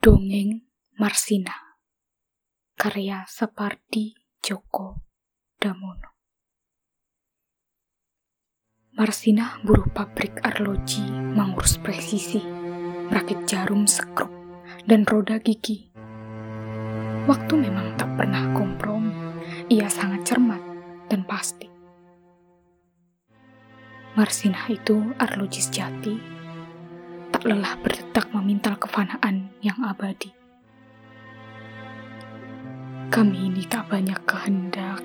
Dongeng 0.00 0.64
Marsina 0.96 1.76
Karya 2.72 3.28
Sapardi 3.28 4.16
Djoko 4.40 4.96
Damono 5.60 6.16
Marsina 8.96 9.60
buruh 9.60 9.92
pabrik 9.92 10.40
arloji 10.40 11.04
mengurus 11.04 11.76
presisi, 11.76 12.40
merakit 13.12 13.44
jarum 13.44 13.84
sekrup 13.84 14.32
dan 14.88 15.04
roda 15.04 15.36
gigi. 15.36 15.92
Waktu 17.28 17.60
memang 17.60 18.00
tak 18.00 18.08
pernah 18.16 18.56
kompromi, 18.56 19.12
ia 19.68 19.92
sangat 19.92 20.24
cermat 20.24 20.64
dan 21.12 21.28
pasti. 21.28 21.68
Marsina 24.16 24.64
itu 24.72 25.12
arloji 25.20 25.60
sejati 25.60 26.39
tak 27.40 27.56
lelah 27.56 27.72
berdetak 27.80 28.28
memintal 28.36 28.76
kefanaan 28.76 29.48
yang 29.64 29.80
abadi. 29.80 30.28
Kami 33.08 33.48
ini 33.48 33.64
tak 33.64 33.88
banyak 33.88 34.20
kehendak, 34.28 35.00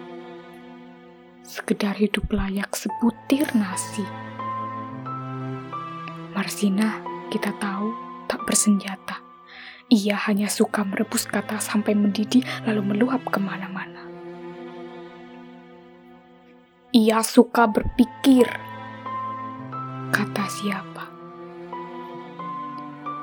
sekedar 1.48 1.96
hidup 1.96 2.28
layak 2.36 2.76
sebutir 2.76 3.48
nasi. 3.56 4.04
Marsina, 6.36 7.00
kita 7.32 7.56
tahu, 7.56 7.96
tak 8.28 8.44
bersenjata. 8.44 9.24
Ia 9.88 10.20
hanya 10.28 10.52
suka 10.52 10.84
merebus 10.84 11.32
kata 11.32 11.64
sampai 11.64 11.96
mendidih 11.96 12.44
lalu 12.68 12.84
meluap 12.84 13.24
ke 13.32 13.40
mana-mana. 13.40 14.04
Ia 16.92 17.24
suka 17.24 17.64
berpikir, 17.72 18.52
kata 20.12 20.44
siapa 20.52 20.95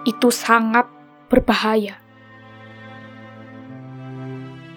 itu 0.02 0.29
sangat 0.34 0.87
berbahaya. 1.30 2.02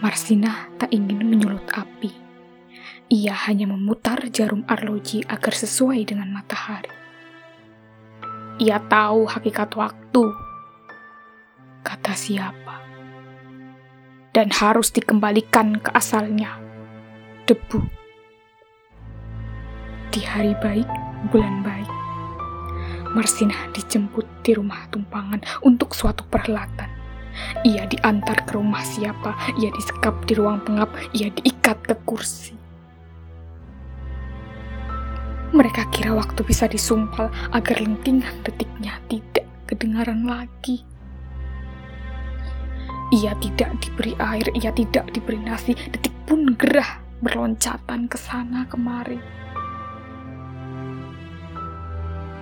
Marsina 0.03 0.69
tak 0.77 0.93
ingin 0.93 1.25
menyulut 1.25 1.65
api. 1.73 2.13
Ia 3.09 3.33
hanya 3.49 3.69
memutar 3.69 4.21
jarum 4.29 4.65
arloji 4.65 5.25
agar 5.25 5.53
sesuai 5.53 6.05
dengan 6.05 6.29
matahari. 6.33 6.89
Ia 8.61 8.81
tahu 8.85 9.27
hakikat 9.29 9.73
waktu, 9.75 10.23
kata 11.81 12.13
siapa, 12.15 12.81
dan 14.31 14.47
harus 14.53 14.89
dikembalikan 14.95 15.77
ke 15.81 15.89
asalnya, 15.91 16.57
debu. 17.45 17.83
Di 20.09 20.21
hari 20.23 20.55
baik, 20.63 20.87
bulan 21.29 21.61
baik, 21.61 21.91
Marsina 23.15 23.55
dijemput 23.71 24.27
di 24.43 24.51
rumah 24.51 24.91
tumpangan 24.91 25.39
untuk 25.63 25.95
suatu 25.95 26.27
perhelatan. 26.27 26.91
Ia 27.63 27.87
diantar 27.87 28.43
ke 28.43 28.59
rumah 28.59 28.83
siapa, 28.83 29.55
ia 29.55 29.71
disekap 29.71 30.27
di 30.27 30.35
ruang 30.35 30.59
pengap, 30.67 30.91
ia 31.15 31.31
diikat 31.31 31.79
ke 31.87 31.95
kursi. 32.03 32.55
Mereka 35.55 35.87
kira 35.95 36.11
waktu 36.11 36.43
bisa 36.43 36.67
disumpal 36.67 37.31
agar 37.55 37.79
lentingan 37.79 38.43
detiknya 38.43 38.99
tidak 39.07 39.47
kedengaran 39.71 40.27
lagi. 40.27 40.83
Ia 43.15 43.31
tidak 43.39 43.71
diberi 43.79 44.11
air, 44.19 44.43
ia 44.51 44.75
tidak 44.75 45.07
diberi 45.15 45.39
nasi, 45.39 45.71
detik 45.95 46.11
pun 46.27 46.51
gerah 46.59 46.99
berloncatan 47.23 48.11
ke 48.11 48.17
sana 48.19 48.67
kemari. 48.67 49.21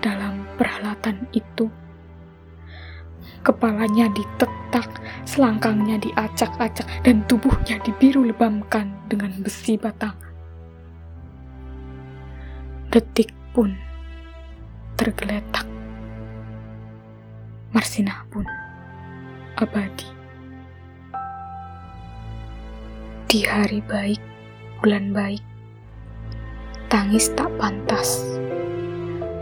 Dalam 0.01 0.32
peralatan 0.63 1.27
itu. 1.35 1.67
Kepalanya 3.43 4.07
ditetak, 4.15 4.87
selangkangnya 5.27 5.99
diacak-acak, 5.99 6.87
dan 7.03 7.27
tubuhnya 7.27 7.83
dibiru 7.83 8.23
lebamkan 8.23 8.95
dengan 9.11 9.35
besi 9.43 9.75
batang. 9.75 10.15
Detik 12.87 13.35
pun 13.51 13.75
tergeletak. 14.95 15.67
Marsina 17.75 18.23
pun 18.31 18.47
abadi. 19.59 20.07
Di 23.27 23.43
hari 23.43 23.83
baik, 23.83 24.21
bulan 24.79 25.11
baik, 25.11 25.43
tangis 26.87 27.27
tak 27.35 27.51
pantas 27.59 28.42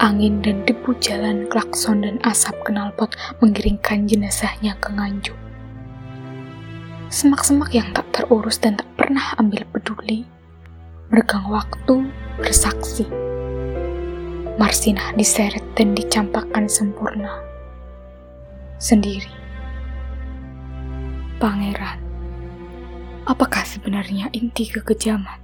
Angin 0.01 0.41
dan 0.41 0.65
debu 0.65 0.97
jalan, 0.97 1.45
klakson 1.45 2.01
dan 2.01 2.17
asap 2.25 2.57
knalpot 2.65 3.13
mengiringkan 3.37 4.09
jenazahnya 4.09 4.73
ke 4.81 4.89
Nganjuk. 4.89 5.37
Semak-semak 7.13 7.69
yang 7.69 7.85
tak 7.93 8.09
terurus 8.09 8.57
dan 8.57 8.81
tak 8.81 8.89
pernah 8.97 9.37
ambil 9.37 9.61
peduli, 9.69 10.25
meregang 11.13 11.45
waktu 11.53 12.09
bersaksi. 12.41 13.05
Marsinah 14.57 15.13
diseret 15.13 15.61
dan 15.77 15.93
dicampakkan 15.93 16.65
sempurna. 16.65 17.37
Sendiri. 18.81 19.29
Pangeran, 21.37 22.01
apakah 23.29 23.61
sebenarnya 23.61 24.33
inti 24.33 24.65
kekejaman? 24.65 25.37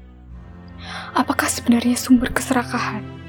Apakah 1.13 1.45
sebenarnya 1.45 1.93
sumber 1.93 2.33
keserakahan? 2.33 3.26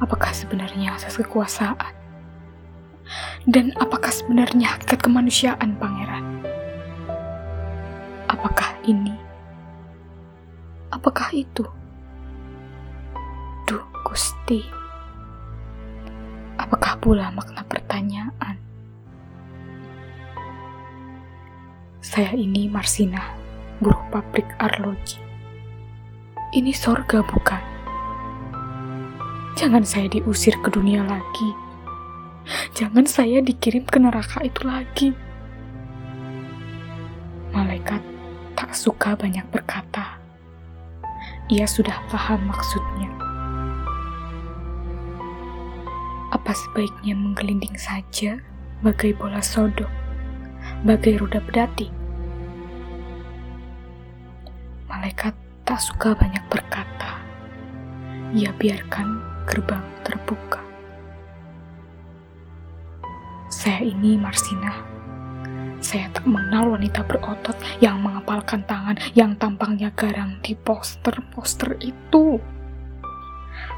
Apakah 0.00 0.32
sebenarnya 0.32 0.96
asas 0.96 1.16
kekuasaan? 1.16 1.94
Dan 3.46 3.70
apakah 3.78 4.10
sebenarnya 4.10 4.74
hakikat 4.74 4.98
kemanusiaan, 5.06 5.78
Pangeran? 5.78 6.42
Apakah 8.26 8.74
ini? 8.82 9.14
Apakah 10.90 11.30
itu? 11.30 11.62
Duh, 13.70 13.86
Gusti. 14.02 14.66
Apakah 16.58 16.98
pula 16.98 17.30
makna 17.30 17.62
pertanyaan? 17.66 18.58
Saya 22.02 22.34
ini 22.34 22.66
Marsina, 22.70 23.34
buruh 23.82 24.02
pabrik 24.14 24.46
arloji. 24.62 25.22
Ini 26.54 26.70
sorga 26.70 27.20
bukan? 27.26 27.62
Jangan 29.56 29.88
saya 29.88 30.04
diusir 30.12 30.52
ke 30.60 30.68
dunia 30.68 31.00
lagi. 31.00 31.50
Jangan 32.76 33.08
saya 33.08 33.40
dikirim 33.40 33.88
ke 33.88 33.96
neraka 33.96 34.44
itu 34.44 34.60
lagi. 34.68 35.16
Malaikat 37.56 38.04
tak 38.52 38.76
suka 38.76 39.16
banyak 39.16 39.48
berkata. 39.48 40.20
Ia 41.48 41.64
sudah 41.64 42.04
paham 42.12 42.52
maksudnya. 42.52 43.08
Apa 46.36 46.52
sebaiknya 46.52 47.16
menggelinding 47.16 47.80
saja 47.80 48.36
bagai 48.84 49.16
bola 49.16 49.40
sodok, 49.40 49.88
bagai 50.84 51.16
roda 51.16 51.40
pedati? 51.40 51.88
Malaikat 54.84 55.32
tak 55.64 55.80
suka 55.80 56.12
banyak 56.12 56.44
berkata. 56.52 57.24
Ia 58.36 58.52
biarkan 58.52 59.35
gerbang 59.46 59.82
terbuka. 60.02 60.60
Saya 63.46 63.86
ini 63.86 64.18
Marsina. 64.18 64.74
Saya 65.78 66.10
tak 66.10 66.26
mengenal 66.26 66.74
wanita 66.74 67.06
berotot 67.06 67.54
yang 67.78 68.02
mengepalkan 68.02 68.66
tangan 68.66 68.98
yang 69.14 69.38
tampangnya 69.38 69.94
garang 69.94 70.42
di 70.42 70.58
poster-poster 70.58 71.78
itu. 71.78 72.42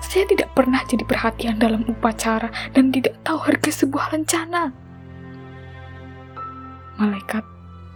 Saya 0.01 0.25
tidak 0.25 0.57
pernah 0.57 0.81
jadi 0.89 1.05
perhatian 1.05 1.61
dalam 1.61 1.84
upacara 1.84 2.49
dan 2.73 2.89
tidak 2.89 3.19
tahu 3.27 3.39
harga 3.45 3.71
sebuah 3.84 4.15
rencana. 4.15 4.73
Malaikat 6.97 7.45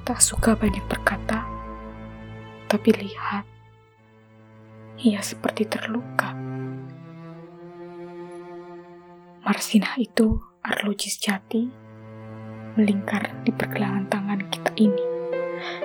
tak 0.05 0.19
suka 0.21 0.55
banyak 0.59 0.83
berkata, 0.91 1.47
tapi 2.67 2.91
lihat, 2.95 3.47
ia 5.03 5.23
seperti 5.23 5.67
terluka. 5.67 6.32
Marsinah 9.43 9.99
itu 9.99 10.39
arloji 10.63 11.11
sejati 11.11 11.67
melingkar 12.79 13.43
di 13.43 13.51
pergelangan 13.51 14.07
tangan 14.07 14.41
kita 14.47 14.71
ini. 14.79 15.03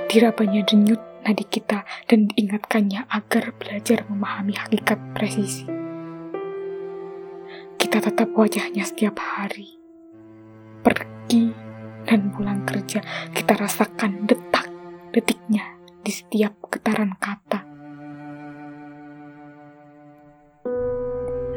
Dirabanya 0.05 0.61
denyut 0.61 1.01
nadi 1.25 1.41
kita 1.41 1.81
dan 2.05 2.29
diingatkannya 2.29 3.09
agar 3.09 3.57
belajar 3.57 4.05
memahami 4.13 4.53
hakikat 4.61 5.01
presisi. 5.17 5.65
Kita 7.81 7.97
tetap 7.97 8.29
wajahnya 8.37 8.85
setiap 8.85 9.17
hari. 9.17 9.73
Pergi 10.85 11.49
dan 12.05 12.29
pulang 12.29 12.61
kerja, 12.61 13.01
kita 13.33 13.57
rasakan 13.57 14.29
detak-detiknya 14.29 15.81
di 16.05 16.13
setiap 16.13 16.53
getaran 16.69 17.17
kata. 17.17 17.46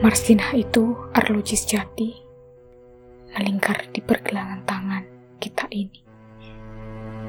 Marsinah 0.00 0.56
itu 0.56 0.96
arloji 1.12 1.60
sejati 1.60 2.24
melingkar 3.36 3.92
di 3.92 4.00
pergelangan 4.00 4.64
tangan 4.64 5.04
kita 5.36 5.68
ini. 5.76 6.00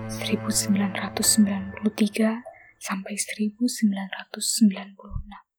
1993 0.08 1.84
sampai 2.80 3.14
1996. 3.20 5.51